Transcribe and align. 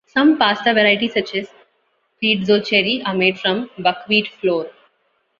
Some 0.07 0.39
pasta 0.39 0.73
varieties, 0.73 1.13
such 1.13 1.35
as 1.35 1.47
pizzoccheri, 2.23 3.03
are 3.07 3.13
made 3.13 3.37
from 3.37 3.69
buckwheat 3.77 4.29
flour. 4.29 4.71